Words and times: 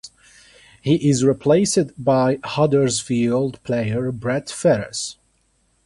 He 0.81 0.95
is 1.11 1.23
replaced 1.23 1.77
by 2.03 2.39
Huddersfield 2.43 3.61
player 3.61 4.11
Brett 4.11 4.49
Ferres. 4.49 5.17